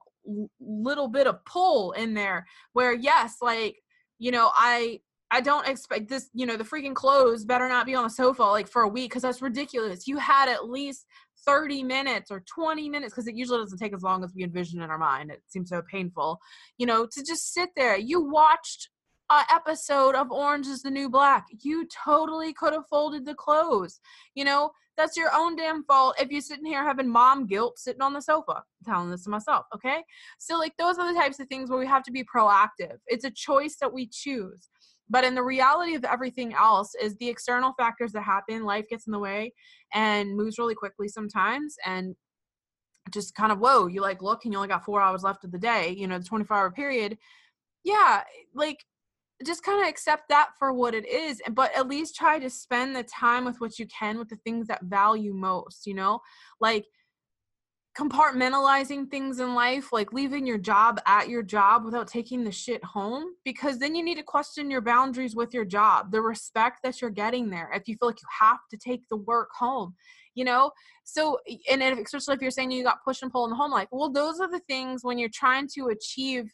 little 0.60 1.08
bit 1.08 1.28
of 1.28 1.44
pull 1.46 1.94
in 1.94 2.14
there 2.14 2.46
where 2.74 2.94
yes, 2.94 3.38
like, 3.42 3.78
you 4.20 4.32
know, 4.32 4.52
I 4.54 5.00
I 5.30 5.42
don't 5.42 5.68
expect 5.68 6.08
this, 6.08 6.30
you 6.34 6.46
know, 6.46 6.56
the 6.56 6.64
freaking 6.64 6.96
clothes 6.96 7.44
better 7.44 7.68
not 7.68 7.86
be 7.86 7.96
on 7.96 8.04
the 8.04 8.10
sofa 8.10 8.44
like 8.44 8.68
for 8.68 8.84
a 8.84 8.88
week 8.88 9.12
because 9.12 9.24
that's 9.24 9.42
ridiculous. 9.42 10.08
You 10.08 10.18
had 10.18 10.48
at 10.48 10.70
least 10.70 11.06
30 11.46 11.84
minutes 11.84 12.32
or 12.32 12.44
20 12.54 12.90
minutes 12.90 13.14
because 13.14 13.28
it 13.28 13.36
usually 13.36 13.60
doesn't 13.60 13.78
take 13.78 13.94
as 13.94 14.04
long 14.04 14.24
as 14.24 14.34
we 14.36 14.44
envision 14.44 14.82
in 14.82 14.90
our 14.90 14.98
mind. 14.98 15.32
It 15.32 15.42
seems 15.48 15.70
so 15.70 15.82
painful, 15.92 16.40
you 16.78 16.86
know, 16.86 17.06
to 17.06 17.24
just 17.24 17.54
sit 17.54 17.70
there. 17.76 17.98
You 17.98 18.22
watched 18.22 18.90
a 19.30 19.44
episode 19.52 20.16
of 20.16 20.32
Orange 20.32 20.68
is 20.68 20.82
the 20.82 20.92
New 20.92 21.10
Black. 21.10 21.46
You 21.62 21.88
totally 22.06 22.54
could 22.54 22.74
have 22.74 22.88
folded 22.90 23.26
the 23.26 23.36
clothes. 23.36 24.00
You 24.36 24.46
know, 24.46 24.72
that's 24.96 25.18
your 25.18 25.30
own 25.34 25.56
damn 25.56 25.84
fault 25.84 26.16
if 26.20 26.32
you're 26.32 26.42
sitting 26.42 26.66
here 26.66 26.84
having 26.84 27.10
mom 27.10 27.46
guilt 27.46 27.78
sitting 27.78 28.02
on 28.02 28.14
the 28.14 28.22
sofa. 28.22 28.56
I'm 28.56 28.86
telling 28.86 29.12
this 29.12 29.26
to 29.26 29.30
myself, 29.30 29.66
okay? 29.76 30.04
So, 30.40 30.58
like, 30.58 30.74
those 30.78 30.98
are 30.98 31.14
the 31.14 31.20
types 31.20 31.40
of 31.40 31.48
things 31.48 31.70
where 31.70 31.80
we 31.80 31.86
have 31.88 32.04
to 32.04 32.12
be 32.12 32.24
proactive. 32.24 32.98
It's 33.06 33.26
a 33.26 33.32
choice 33.32 33.76
that 33.82 33.94
we 33.94 34.08
choose. 34.08 34.70
But 35.10 35.24
in 35.24 35.36
the 35.36 35.44
reality 35.44 35.96
of 35.96 36.04
everything 36.04 36.54
else 36.54 36.94
is 37.02 37.16
the 37.16 37.30
external 37.30 37.74
factors 37.78 38.12
that 38.14 38.22
happen, 38.22 38.66
life 38.66 38.86
gets 38.90 39.08
in 39.08 39.12
the 39.12 39.20
way 39.20 39.54
and 39.94 40.36
moves 40.36 40.58
really 40.58 40.76
quickly 40.76 41.08
sometimes. 41.08 41.76
And 41.86 42.16
just 43.12 43.36
kind 43.36 43.52
of, 43.52 43.60
whoa, 43.60 43.88
you 43.88 44.02
like 44.02 44.22
look 44.22 44.44
and 44.44 44.54
you 44.54 44.58
only 44.58 44.68
got 44.68 44.84
four 44.84 45.02
hours 45.02 45.24
left 45.24 45.46
of 45.46 45.52
the 45.52 45.58
day, 45.58 45.96
you 45.98 46.08
know, 46.08 46.20
the 46.20 46.26
24 46.26 46.58
hour 46.58 46.72
period. 46.72 47.18
Yeah, 47.84 48.24
like 48.54 48.84
just 49.46 49.64
kind 49.64 49.82
of 49.82 49.88
accept 49.88 50.30
that 50.30 50.50
for 50.58 50.74
what 50.74 50.96
it 50.96 51.08
is 51.08 51.42
but 51.52 51.76
at 51.78 51.88
least 51.88 52.16
try 52.16 52.40
to 52.40 52.50
spend 52.50 52.96
the 52.96 53.04
time 53.04 53.46
with 53.46 53.62
what 53.62 53.78
you 53.78 53.86
can 53.88 54.18
with 54.18 54.30
the 54.30 54.38
things 54.38 54.68
that 54.68 54.84
value 54.84 55.34
most 55.34 55.86
you 55.86 55.94
know 55.94 56.20
like 56.60 56.86
compartmentalizing 57.98 59.10
things 59.10 59.40
in 59.40 59.56
life 59.56 59.92
like 59.92 60.14
leaving 60.14 60.46
your 60.46 60.58
job 60.58 61.00
at 61.08 61.30
your 61.30 61.42
job 61.42 61.84
without 61.84 62.08
taking 62.08 62.44
the 62.44 62.52
shit 62.52 62.84
home 62.84 63.26
because 63.44 63.80
then 63.80 63.96
you 63.96 64.04
need 64.04 64.18
to 64.18 64.24
question 64.24 64.70
your 64.70 64.82
boundaries 64.82 65.36
with 65.36 65.52
your 65.52 65.66
job 65.66 66.12
the 66.12 66.22
respect 66.22 66.80
that 66.84 67.02
you're 67.02 67.10
getting 67.10 67.50
there 67.50 67.72
if 67.74 67.88
you 67.88 67.96
feel 67.96 68.10
like 68.10 68.22
you 68.22 68.28
have 68.40 68.60
to 68.70 68.78
take 68.78 69.08
the 69.10 69.18
work 69.18 69.50
home 69.58 69.96
you 70.36 70.46
know? 70.46 70.72
So 71.04 71.40
and 71.70 71.82
especially 71.82 72.36
if 72.36 72.42
you're 72.42 72.52
saying 72.52 72.70
you 72.70 72.84
got 72.84 73.04
push 73.04 73.24
and 73.24 73.32
pull 73.32 73.46
in 73.46 73.50
the 73.50 73.56
home 73.56 73.72
life 73.72 73.88
well 73.92 74.12
those 74.12 74.40
are 74.40 74.50
the 74.50 74.62
things 74.68 75.04
when 75.04 75.18
you're 75.18 75.30
trying 75.34 75.68
to 75.74 75.88
achieve 75.88 76.52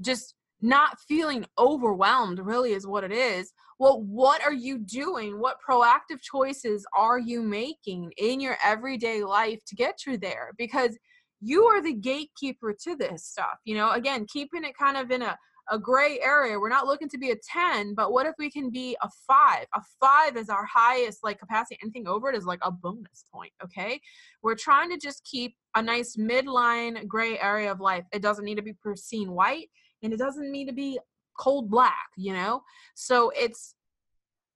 just 0.00 0.34
not 0.60 0.98
feeling 1.00 1.44
overwhelmed 1.58 2.38
really 2.38 2.72
is 2.72 2.86
what 2.86 3.04
it 3.04 3.12
is 3.12 3.52
well 3.78 4.00
what 4.02 4.42
are 4.42 4.52
you 4.52 4.78
doing 4.78 5.38
what 5.38 5.58
proactive 5.68 6.20
choices 6.22 6.84
are 6.96 7.18
you 7.18 7.42
making 7.42 8.10
in 8.16 8.40
your 8.40 8.56
everyday 8.64 9.22
life 9.22 9.60
to 9.66 9.74
get 9.74 10.06
you 10.06 10.16
there 10.16 10.52
because 10.56 10.96
you 11.40 11.64
are 11.64 11.82
the 11.82 11.92
gatekeeper 11.92 12.72
to 12.72 12.96
this 12.96 13.24
stuff 13.24 13.58
you 13.64 13.74
know 13.74 13.90
again 13.92 14.26
keeping 14.32 14.64
it 14.64 14.76
kind 14.76 14.96
of 14.96 15.10
in 15.10 15.22
a 15.22 15.36
a 15.70 15.78
gray 15.78 16.20
area. 16.20 16.58
We're 16.58 16.68
not 16.68 16.86
looking 16.86 17.08
to 17.08 17.18
be 17.18 17.30
a 17.30 17.36
10, 17.36 17.94
but 17.94 18.12
what 18.12 18.26
if 18.26 18.34
we 18.38 18.50
can 18.50 18.70
be 18.70 18.96
a 19.02 19.08
five? 19.26 19.66
A 19.74 19.82
five 20.00 20.36
is 20.36 20.48
our 20.48 20.64
highest 20.64 21.24
like 21.24 21.38
capacity. 21.38 21.78
Anything 21.82 22.06
over 22.06 22.30
it 22.30 22.36
is 22.36 22.44
like 22.44 22.60
a 22.62 22.70
bonus 22.70 23.24
point. 23.32 23.52
Okay. 23.62 24.00
We're 24.42 24.54
trying 24.54 24.90
to 24.90 24.98
just 24.98 25.24
keep 25.24 25.56
a 25.74 25.82
nice 25.82 26.16
midline 26.16 27.06
gray 27.08 27.38
area 27.38 27.70
of 27.70 27.80
life. 27.80 28.04
It 28.12 28.22
doesn't 28.22 28.44
need 28.44 28.56
to 28.56 28.62
be 28.62 28.74
pristine 28.74 29.32
white 29.32 29.68
and 30.02 30.12
it 30.12 30.18
doesn't 30.18 30.50
need 30.50 30.66
to 30.66 30.72
be 30.72 30.98
cold 31.38 31.70
black, 31.70 32.08
you 32.16 32.32
know? 32.32 32.62
So 32.94 33.30
it's 33.36 33.75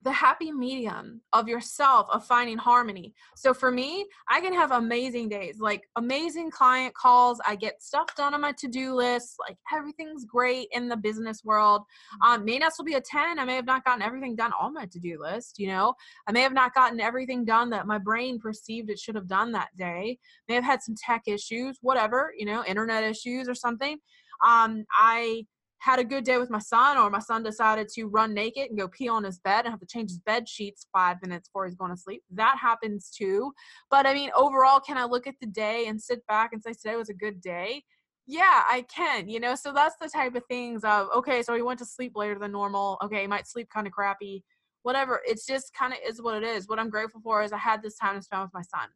the 0.02 0.12
happy 0.12 0.50
medium 0.50 1.20
of 1.32 1.48
yourself 1.48 2.08
of 2.10 2.24
finding 2.24 2.56
harmony. 2.56 3.14
So 3.36 3.52
for 3.52 3.70
me, 3.70 4.06
I 4.28 4.40
can 4.40 4.54
have 4.54 4.70
amazing 4.70 5.28
days, 5.28 5.60
like 5.60 5.82
amazing 5.96 6.50
client 6.50 6.94
calls. 6.94 7.40
I 7.46 7.54
get 7.56 7.82
stuff 7.82 8.14
done 8.16 8.32
on 8.32 8.40
my 8.40 8.52
to-do 8.52 8.94
list. 8.94 9.36
Like 9.38 9.56
everything's 9.72 10.24
great 10.24 10.68
in 10.72 10.88
the 10.88 10.96
business 10.96 11.44
world. 11.44 11.82
Um, 12.24 12.44
may 12.44 12.58
not 12.58 12.72
still 12.72 12.84
be 12.84 12.94
a 12.94 13.00
10. 13.00 13.38
I 13.38 13.44
may 13.44 13.56
have 13.56 13.66
not 13.66 13.84
gotten 13.84 14.02
everything 14.02 14.36
done 14.36 14.52
on 14.58 14.72
my 14.72 14.86
to-do 14.86 15.20
list, 15.20 15.58
you 15.58 15.66
know. 15.66 15.94
I 16.26 16.32
may 16.32 16.40
have 16.40 16.54
not 16.54 16.74
gotten 16.74 17.00
everything 17.00 17.44
done 17.44 17.68
that 17.70 17.86
my 17.86 17.98
brain 17.98 18.38
perceived 18.38 18.90
it 18.90 18.98
should 18.98 19.16
have 19.16 19.28
done 19.28 19.52
that 19.52 19.68
day. 19.76 20.18
May 20.48 20.54
have 20.54 20.64
had 20.64 20.82
some 20.82 20.94
tech 20.94 21.22
issues, 21.26 21.78
whatever, 21.82 22.32
you 22.38 22.46
know, 22.46 22.64
internet 22.64 23.04
issues 23.04 23.48
or 23.48 23.54
something 23.54 23.98
um, 24.46 24.84
I 24.92 25.46
had 25.80 25.98
a 25.98 26.04
good 26.04 26.24
day 26.24 26.36
with 26.36 26.50
my 26.50 26.58
son, 26.58 26.98
or 26.98 27.08
my 27.08 27.18
son 27.18 27.42
decided 27.42 27.88
to 27.88 28.04
run 28.04 28.34
naked 28.34 28.68
and 28.68 28.78
go 28.78 28.86
pee 28.86 29.08
on 29.08 29.24
his 29.24 29.38
bed 29.38 29.64
and 29.64 29.70
have 29.70 29.80
to 29.80 29.86
change 29.86 30.10
his 30.10 30.18
bed 30.18 30.46
sheets 30.46 30.86
five 30.92 31.16
minutes 31.22 31.48
before 31.48 31.64
he's 31.64 31.74
going 31.74 31.90
to 31.90 31.96
sleep. 31.96 32.22
That 32.30 32.58
happens 32.60 33.10
too. 33.10 33.52
But 33.90 34.06
I 34.06 34.12
mean, 34.12 34.30
overall, 34.36 34.78
can 34.78 34.98
I 34.98 35.04
look 35.04 35.26
at 35.26 35.36
the 35.40 35.46
day 35.46 35.86
and 35.86 36.00
sit 36.00 36.24
back 36.26 36.50
and 36.52 36.62
say 36.62 36.72
today 36.74 36.96
was 36.96 37.08
a 37.08 37.14
good 37.14 37.40
day? 37.40 37.82
Yeah, 38.26 38.62
I 38.68 38.84
can, 38.94 39.30
you 39.30 39.40
know. 39.40 39.54
So 39.54 39.72
that's 39.72 39.96
the 39.98 40.08
type 40.08 40.34
of 40.34 40.44
things 40.50 40.84
of 40.84 41.08
okay, 41.16 41.42
so 41.42 41.54
he 41.54 41.62
went 41.62 41.78
to 41.78 41.86
sleep 41.86 42.12
later 42.14 42.38
than 42.38 42.52
normal. 42.52 42.98
Okay, 43.02 43.22
he 43.22 43.26
might 43.26 43.48
sleep 43.48 43.68
kind 43.72 43.86
of 43.86 43.94
crappy, 43.94 44.44
whatever. 44.82 45.22
It's 45.24 45.46
just 45.46 45.72
kind 45.72 45.94
of 45.94 45.98
is 46.06 46.20
what 46.20 46.36
it 46.36 46.44
is. 46.44 46.68
What 46.68 46.78
I'm 46.78 46.90
grateful 46.90 47.22
for 47.22 47.42
is 47.42 47.52
I 47.52 47.58
had 47.58 47.82
this 47.82 47.96
time 47.96 48.16
to 48.16 48.22
spend 48.22 48.42
with 48.42 48.54
my 48.54 48.62
son. 48.62 48.88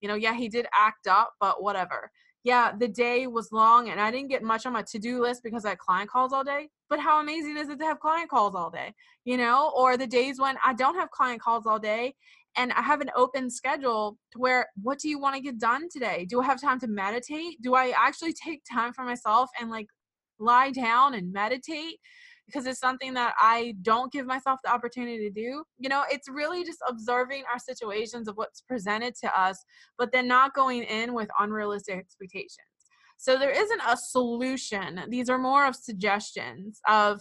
You 0.00 0.08
know, 0.08 0.16
yeah, 0.16 0.34
he 0.34 0.48
did 0.48 0.66
act 0.74 1.06
up, 1.06 1.34
but 1.38 1.62
whatever 1.62 2.10
yeah, 2.44 2.72
the 2.76 2.88
day 2.88 3.26
was 3.26 3.52
long 3.52 3.88
and 3.90 4.00
I 4.00 4.10
didn't 4.10 4.28
get 4.28 4.42
much 4.42 4.66
on 4.66 4.72
my 4.72 4.82
to 4.82 4.98
do 4.98 5.20
list 5.20 5.42
because 5.44 5.64
I 5.64 5.70
had 5.70 5.78
client 5.78 6.10
calls 6.10 6.32
all 6.32 6.42
day. 6.42 6.68
But 6.88 6.98
how 6.98 7.20
amazing 7.20 7.56
is 7.56 7.68
it 7.68 7.78
to 7.78 7.84
have 7.84 8.00
client 8.00 8.30
calls 8.30 8.54
all 8.54 8.70
day? 8.70 8.94
You 9.24 9.36
know, 9.36 9.72
or 9.76 9.96
the 9.96 10.06
days 10.06 10.40
when 10.40 10.56
I 10.64 10.74
don't 10.74 10.96
have 10.96 11.10
client 11.10 11.40
calls 11.40 11.66
all 11.66 11.78
day 11.78 12.14
and 12.56 12.72
I 12.72 12.82
have 12.82 13.00
an 13.00 13.10
open 13.16 13.48
schedule 13.48 14.18
to 14.32 14.38
where 14.38 14.66
what 14.82 14.98
do 14.98 15.08
you 15.08 15.20
want 15.20 15.36
to 15.36 15.42
get 15.42 15.58
done 15.58 15.88
today? 15.88 16.26
Do 16.28 16.40
I 16.40 16.46
have 16.46 16.60
time 16.60 16.80
to 16.80 16.88
meditate? 16.88 17.62
Do 17.62 17.74
I 17.74 17.94
actually 17.96 18.32
take 18.32 18.62
time 18.70 18.92
for 18.92 19.04
myself 19.04 19.48
and 19.60 19.70
like 19.70 19.86
lie 20.40 20.72
down 20.72 21.14
and 21.14 21.32
meditate? 21.32 21.98
Because 22.46 22.66
it's 22.66 22.80
something 22.80 23.14
that 23.14 23.34
I 23.38 23.74
don't 23.82 24.12
give 24.12 24.26
myself 24.26 24.60
the 24.64 24.72
opportunity 24.72 25.18
to 25.18 25.30
do. 25.30 25.64
You 25.78 25.88
know, 25.88 26.04
it's 26.10 26.28
really 26.28 26.64
just 26.64 26.80
observing 26.88 27.44
our 27.50 27.58
situations 27.58 28.28
of 28.28 28.36
what's 28.36 28.60
presented 28.60 29.14
to 29.22 29.40
us, 29.40 29.64
but 29.98 30.12
then 30.12 30.28
not 30.28 30.54
going 30.54 30.82
in 30.82 31.14
with 31.14 31.28
unrealistic 31.38 31.96
expectations. 31.96 32.58
So 33.16 33.38
there 33.38 33.50
isn't 33.50 33.80
a 33.86 33.96
solution. 33.96 35.00
These 35.08 35.30
are 35.30 35.38
more 35.38 35.66
of 35.66 35.76
suggestions 35.76 36.80
of 36.88 37.20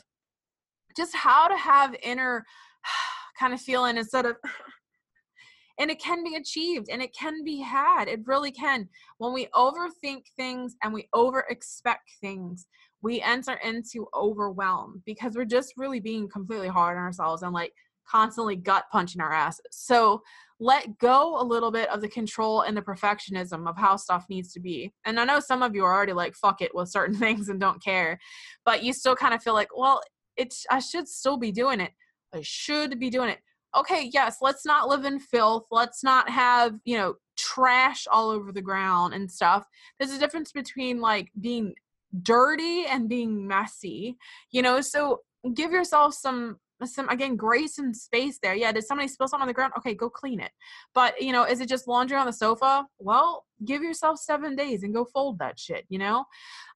just 0.96 1.16
how 1.16 1.48
to 1.48 1.58
have 1.58 1.96
inner 2.04 2.44
kind 3.40 3.54
of 3.54 3.62
feeling 3.62 3.98
instead 3.98 4.26
of 4.26 4.38
and 5.80 5.90
it 5.90 6.02
can 6.02 6.24
be 6.24 6.36
achieved 6.36 6.90
and 6.92 7.02
it 7.02 7.16
can 7.18 7.44
be 7.44 7.62
had 7.62 8.08
it 8.08 8.20
really 8.26 8.52
can 8.52 8.88
when 9.20 9.34
we 9.34 9.48
overthink 9.56 10.24
things 10.36 10.76
and 10.84 10.94
we 10.94 11.08
over 11.14 11.46
expect 11.50 12.12
things 12.20 12.68
we 13.02 13.22
enter 13.22 13.54
into 13.64 14.08
overwhelm 14.14 15.02
because 15.06 15.36
we're 15.36 15.46
just 15.46 15.74
really 15.78 16.00
being 16.00 16.30
completely 16.30 16.68
hard 16.68 16.98
on 16.98 17.04
ourselves 17.04 17.42
and 17.42 17.54
like 17.54 17.74
constantly 18.08 18.56
gut 18.56 18.86
punching 18.92 19.22
our 19.22 19.32
asses. 19.32 19.66
So 19.72 20.22
let 20.60 21.00
go 21.00 21.42
a 21.42 21.44
little 21.44 21.72
bit 21.72 21.90
of 21.90 22.02
the 22.02 22.08
control 22.08 22.62
and 22.62 22.78
the 22.78 22.82
perfectionism 22.82 23.68
of 23.68 23.78
how 23.78 23.96
stuff 23.96 24.26
needs 24.30 24.54
to 24.54 24.60
be. 24.60 24.94
And 25.06 25.20
I 25.20 25.26
know 25.26 25.40
some 25.40 25.64
of 25.64 25.74
you 25.74 25.84
are 25.86 25.94
already 25.94 26.14
like 26.14 26.36
fuck 26.36 26.62
it 26.62 26.74
with 26.76 26.90
certain 26.90 27.16
things 27.20 27.50
and 27.50 27.60
don't 27.60 27.84
care, 27.84 28.20
but 28.66 28.84
you 28.84 28.94
still 28.94 29.16
kind 29.16 29.34
of 29.34 29.42
feel 29.42 29.54
like, 29.54 29.76
well, 29.76 30.02
it's 30.38 30.66
I 30.70 30.80
should 30.80 31.08
still 31.08 31.38
be 31.38 31.52
doing 31.52 31.80
it. 31.80 31.92
I 32.34 32.42
should 32.44 33.00
be 33.00 33.10
doing 33.10 33.30
it. 33.30 33.40
Okay, 33.76 34.10
yes, 34.14 34.38
let's 34.42 34.66
not 34.66 34.88
live 34.88 35.06
in 35.06 35.20
filth. 35.20 35.66
Let's 35.72 36.04
not 36.04 36.30
have, 36.30 36.76
you 36.84 36.98
know, 36.98 37.16
trash 37.38 38.06
all 38.12 38.30
over 38.30 38.52
the 38.52 38.62
ground 38.62 39.14
and 39.14 39.32
stuff. 39.32 39.66
There's 39.98 40.12
a 40.12 40.20
difference 40.20 40.52
between 40.52 41.00
like 41.00 41.32
being 41.40 41.74
dirty 42.22 42.86
and 42.86 43.08
being 43.08 43.48
messy 43.48 44.18
you 44.52 44.62
know 44.62 44.82
so 44.82 45.22
give 45.54 45.72
yourself 45.72 46.14
some 46.14 46.58
some 46.88 47.10
again 47.10 47.36
grace 47.36 47.78
and 47.78 47.96
space 47.96 48.40
there. 48.42 48.56
Yeah 48.56 48.72
did 48.72 48.84
somebody 48.84 49.08
spill 49.08 49.28
something 49.28 49.44
on 49.44 49.48
the 49.48 49.54
ground? 49.54 49.74
Okay 49.78 49.94
go 49.94 50.10
clean 50.10 50.40
it. 50.40 50.52
But 50.94 51.22
you 51.22 51.32
know 51.32 51.44
is 51.44 51.62
it 51.62 51.70
just 51.70 51.88
laundry 51.88 52.18
on 52.18 52.26
the 52.26 52.34
sofa? 52.34 52.86
Well 53.00 53.46
give 53.66 53.84
yourself 53.84 54.20
seven 54.20 54.56
days 54.56 54.84
and 54.84 54.94
go 54.94 55.06
fold 55.06 55.40
that 55.40 55.60
shit 55.60 55.86
you 55.90 56.00
know? 56.00 56.26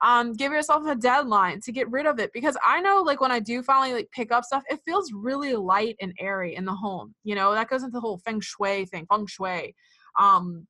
Um 0.02 0.34
give 0.34 0.52
yourself 0.52 0.86
a 0.88 0.96
deadline 0.96 1.62
to 1.62 1.72
get 1.72 1.90
rid 1.90 2.06
of 2.06 2.20
it 2.20 2.32
because 2.34 2.58
i 2.66 2.80
know 2.80 3.02
like 3.06 3.22
when 3.22 3.32
i 3.32 3.40
do 3.40 3.64
finally 3.64 3.94
like 3.94 4.10
pick 4.12 4.32
up 4.32 4.44
stuff 4.44 4.64
it 4.70 4.80
feels 4.86 5.12
really 5.14 5.56
light 5.56 5.96
and 6.02 6.14
airy 6.20 6.56
in 6.56 6.66
the 6.66 6.74
home 6.74 7.14
you 7.24 7.36
know? 7.36 7.54
That 7.54 7.70
goes 7.70 7.84
into 7.84 7.94
the 7.94 8.02
whole 8.02 8.20
feng 8.20 8.42
shui 8.42 8.86
thing 8.86 9.06
feng 9.10 9.28
shui 9.28 9.76
um 10.20 10.68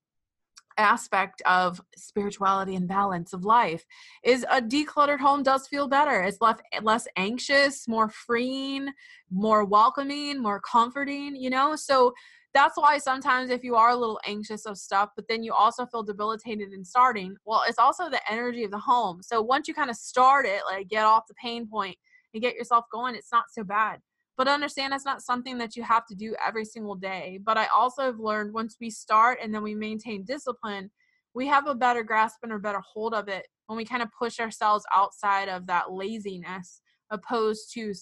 aspect 0.77 1.41
of 1.45 1.81
spirituality 1.95 2.75
and 2.75 2.87
balance 2.87 3.33
of 3.33 3.45
life. 3.45 3.85
Is 4.23 4.45
a 4.51 4.61
decluttered 4.61 5.19
home 5.19 5.43
does 5.43 5.67
feel 5.67 5.87
better. 5.87 6.21
It's 6.21 6.41
less 6.41 6.59
less 6.81 7.07
anxious 7.15 7.87
more 7.87 8.09
freeing 8.09 8.89
more 9.31 9.65
welcoming 9.65 10.41
more 10.41 10.59
comforting 10.59 11.35
you 11.35 11.49
know? 11.49 11.75
So 11.75 12.13
that's 12.53 12.77
why 12.77 12.97
sometimes 12.97 13.49
if 13.49 13.63
you 13.63 13.75
are 13.75 13.89
a 13.89 13.95
little 13.95 14.19
anxious 14.25 14.65
of 14.65 14.77
stuff 14.77 15.09
but 15.15 15.25
then 15.27 15.43
you 15.43 15.53
also 15.53 15.85
feel 15.85 16.03
debilitated 16.03 16.71
in 16.73 16.83
starting 16.85 17.35
well 17.45 17.63
it's 17.67 17.79
also 17.79 18.09
the 18.09 18.21
energy 18.31 18.63
of 18.63 18.71
the 18.71 18.79
home. 18.79 19.21
So 19.21 19.41
once 19.41 19.67
you 19.67 19.73
kind 19.73 19.89
of 19.89 19.95
start 19.95 20.45
it 20.45 20.61
like 20.69 20.87
get 20.87 21.05
off 21.05 21.27
the 21.27 21.33
pain 21.35 21.67
point 21.67 21.97
and 22.33 22.41
get 22.43 22.55
yourself 22.55 22.85
going 22.91 23.15
it's 23.15 23.31
not 23.31 23.45
so 23.51 23.63
bad 23.63 23.99
but 24.37 24.47
understand 24.47 24.93
it's 24.93 25.05
not 25.05 25.21
something 25.21 25.57
that 25.57 25.75
you 25.75 25.83
have 25.83 26.05
to 26.07 26.15
do 26.15 26.35
every 26.45 26.65
single 26.65 26.95
day. 26.95 27.39
But 27.43 27.57
I 27.57 27.67
also 27.75 28.03
have 28.03 28.19
learned 28.19 28.53
once 28.53 28.77
we 28.79 28.89
start 28.89 29.39
and 29.41 29.53
then 29.53 29.63
we 29.63 29.75
maintain 29.75 30.25
discipline, 30.25 30.91
we 31.33 31.47
have 31.47 31.67
a 31.67 31.75
better 31.75 32.03
grasp 32.03 32.37
and 32.43 32.51
a 32.51 32.59
better 32.59 32.81
hold 32.81 33.13
of 33.13 33.27
it 33.27 33.47
when 33.67 33.77
we 33.77 33.85
kind 33.85 34.03
of 34.03 34.09
push 34.17 34.39
ourselves 34.39 34.85
outside 34.93 35.49
of 35.49 35.67
that 35.67 35.91
laziness 35.91 36.81
opposed 37.11 37.71
to 37.73 37.93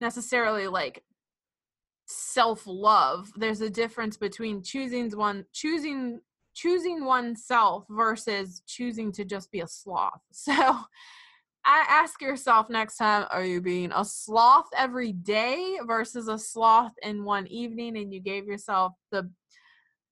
necessarily 0.00 0.68
like 0.68 1.02
self-love 2.06 3.32
there's 3.36 3.60
a 3.60 3.70
difference 3.70 4.16
between 4.16 4.62
choosing 4.62 5.10
one 5.10 5.44
choosing 5.52 6.20
choosing 6.54 7.04
oneself 7.04 7.84
versus 7.90 8.62
choosing 8.66 9.10
to 9.10 9.24
just 9.24 9.50
be 9.50 9.60
a 9.60 9.66
sloth 9.66 10.20
so 10.30 10.78
ask 11.66 12.20
yourself 12.20 12.70
next 12.70 12.96
time 12.96 13.26
are 13.30 13.44
you 13.44 13.60
being 13.60 13.90
a 13.94 14.04
sloth 14.04 14.68
every 14.76 15.12
day 15.12 15.78
versus 15.86 16.28
a 16.28 16.38
sloth 16.38 16.92
in 17.02 17.24
one 17.24 17.46
evening 17.48 17.96
and 17.96 18.12
you 18.12 18.20
gave 18.20 18.46
yourself 18.46 18.92
the 19.10 19.30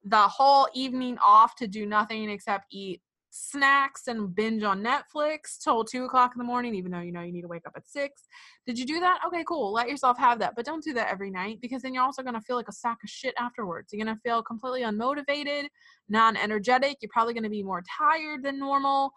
the 0.05 0.29
whole 0.29 0.69
evening 0.75 1.17
off 1.25 1.55
to 1.57 1.67
do 1.67 1.87
nothing 1.87 2.29
except 2.29 2.67
eat 2.71 3.01
snacks 3.37 4.07
and 4.07 4.33
binge 4.33 4.63
on 4.63 4.81
Netflix 4.81 5.59
till 5.63 5.83
two 5.83 6.05
o'clock 6.05 6.33
in 6.35 6.39
the 6.39 6.45
morning, 6.45 6.73
even 6.75 6.93
though 6.93 7.01
you 7.01 7.11
know 7.11 7.23
you 7.23 7.33
need 7.33 7.43
to 7.43 7.49
wake 7.49 7.67
up 7.67 7.73
at 7.77 7.87
six. 7.89 8.23
Did 8.65 8.79
you 8.79 8.87
do 8.87 9.01
that? 9.01 9.19
Okay, 9.27 9.43
cool. 9.47 9.73
Let 9.73 9.89
yourself 9.89 10.17
have 10.19 10.39
that, 10.39 10.55
but 10.55 10.65
don't 10.65 10.85
do 10.85 10.93
that 10.95 11.11
every 11.11 11.31
night 11.31 11.59
because 11.61 11.83
then 11.83 11.93
you're 11.95 12.05
also 12.05 12.23
gonna 12.23 12.41
feel 12.41 12.55
like 12.55 12.69
a 12.69 12.73
sack 12.73 12.99
of 13.03 13.11
shit 13.11 13.35
afterwards. 13.39 13.89
You're 13.93 14.05
gonna 14.05 14.21
feel 14.23 14.43
completely 14.43 14.83
unmotivated, 14.83 15.67
non 16.09 16.37
energetic. 16.37 16.99
You're 17.01 17.11
probably 17.13 17.35
gonna 17.35 17.51
be 17.51 17.63
more 17.63 17.83
tired 17.99 18.45
than 18.45 18.59
normal 18.59 19.13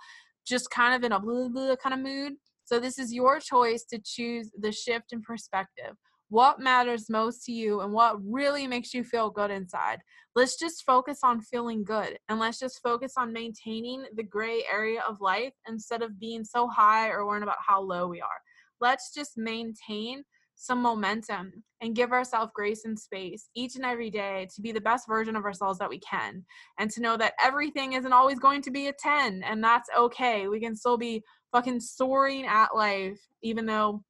just 0.47 0.69
kind 0.69 0.95
of 0.95 1.03
in 1.03 1.11
a 1.11 1.19
blah, 1.19 1.49
blah 1.49 1.75
kind 1.75 1.93
of 1.93 1.99
mood. 1.99 2.33
So 2.65 2.79
this 2.79 2.97
is 2.99 3.13
your 3.13 3.39
choice 3.39 3.83
to 3.85 3.99
choose 4.03 4.49
the 4.59 4.71
shift 4.71 5.13
in 5.13 5.21
perspective. 5.21 5.95
What 6.29 6.59
matters 6.59 7.09
most 7.09 7.45
to 7.45 7.53
you 7.53 7.79
and 7.79 7.93
what 7.93 8.17
really 8.21 8.67
makes 8.67 8.93
you 8.93 9.03
feel 9.03 9.29
good 9.29 9.51
inside? 9.51 9.99
Let's 10.35 10.59
just 10.59 10.83
focus 10.85 11.19
on 11.23 11.41
feeling 11.41 11.85
good 11.85 12.17
and 12.27 12.39
let's 12.39 12.59
just 12.59 12.81
focus 12.83 13.13
on 13.17 13.31
maintaining 13.31 14.03
the 14.15 14.23
gray 14.23 14.63
area 14.71 15.01
of 15.07 15.21
life 15.21 15.53
instead 15.67 16.01
of 16.01 16.19
being 16.19 16.43
so 16.43 16.67
high 16.67 17.09
or 17.09 17.25
worrying 17.25 17.43
about 17.43 17.55
how 17.65 17.81
low 17.81 18.07
we 18.07 18.19
are. 18.19 18.41
Let's 18.81 19.13
just 19.13 19.37
maintain 19.37 20.23
some 20.57 20.81
momentum 20.81 21.63
and 21.81 21.95
give 21.95 22.11
ourselves 22.11 22.51
grace 22.53 22.83
and 22.83 22.99
space 22.99 23.49
each 23.55 23.75
and 23.75 23.85
every 23.85 24.09
day 24.09 24.47
to 24.53 24.61
be 24.61 24.71
the 24.71 24.81
best 24.81 25.07
version 25.07 25.35
of 25.35 25.45
ourselves 25.45 25.77
that 25.79 25.89
we 25.89 25.99
can 25.99 26.43
and 26.79 26.89
to 26.89 27.01
know 27.01 27.15
that 27.15 27.33
everything 27.41 27.93
isn't 27.93 28.11
always 28.11 28.39
going 28.39 28.61
to 28.63 28.71
be 28.71 28.87
a 28.87 28.93
10 28.93 29.43
and 29.43 29.63
that's 29.63 29.89
okay. 29.97 30.47
We 30.47 30.59
can 30.59 30.75
still 30.75 30.97
be 30.97 31.23
fucking 31.51 31.79
soaring 31.79 32.45
at 32.47 32.75
life 32.75 33.19
even 33.43 33.67
though 33.67 34.03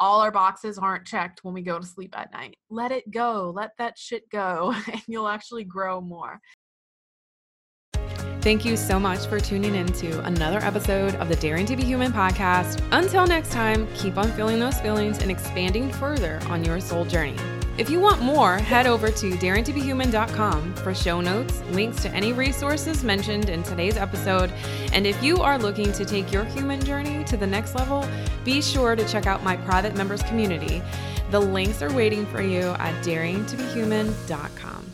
all 0.00 0.22
our 0.22 0.32
boxes 0.32 0.78
aren't 0.78 1.06
checked 1.06 1.40
when 1.42 1.52
we 1.52 1.60
go 1.60 1.78
to 1.78 1.86
sleep 1.86 2.16
at 2.16 2.32
night. 2.32 2.56
Let 2.70 2.90
it 2.90 3.10
go. 3.10 3.52
Let 3.54 3.72
that 3.76 3.98
shit 3.98 4.22
go 4.30 4.74
and 4.92 5.02
you'll 5.06 5.28
actually 5.28 5.64
grow 5.64 6.00
more 6.00 6.40
Thank 8.42 8.64
you 8.64 8.74
so 8.74 8.98
much 8.98 9.26
for 9.26 9.38
tuning 9.38 9.74
in 9.74 9.86
to 9.94 10.20
another 10.24 10.60
episode 10.60 11.14
of 11.16 11.28
the 11.28 11.36
Daring 11.36 11.66
to 11.66 11.76
Be 11.76 11.84
Human 11.84 12.10
podcast. 12.10 12.82
Until 12.90 13.26
next 13.26 13.52
time, 13.52 13.86
keep 13.94 14.16
on 14.16 14.32
feeling 14.32 14.58
those 14.58 14.80
feelings 14.80 15.18
and 15.18 15.30
expanding 15.30 15.92
further 15.92 16.40
on 16.46 16.64
your 16.64 16.80
soul 16.80 17.04
journey. 17.04 17.36
If 17.76 17.90
you 17.90 18.00
want 18.00 18.22
more, 18.22 18.56
head 18.56 18.86
over 18.86 19.10
to 19.10 19.30
daringtobehuman.com 19.32 20.74
for 20.76 20.94
show 20.94 21.20
notes, 21.20 21.60
links 21.72 22.00
to 22.02 22.08
any 22.12 22.32
resources 22.32 23.04
mentioned 23.04 23.50
in 23.50 23.62
today's 23.62 23.98
episode. 23.98 24.50
And 24.94 25.06
if 25.06 25.22
you 25.22 25.42
are 25.42 25.58
looking 25.58 25.92
to 25.92 26.06
take 26.06 26.32
your 26.32 26.44
human 26.44 26.82
journey 26.82 27.24
to 27.24 27.36
the 27.36 27.46
next 27.46 27.74
level, 27.74 28.08
be 28.42 28.62
sure 28.62 28.96
to 28.96 29.06
check 29.06 29.26
out 29.26 29.44
my 29.44 29.58
private 29.58 29.94
members 29.94 30.22
community. 30.22 30.80
The 31.30 31.40
links 31.40 31.82
are 31.82 31.92
waiting 31.92 32.24
for 32.24 32.40
you 32.40 32.70
at 32.78 33.04
daringtobehuman.com. 33.04 34.86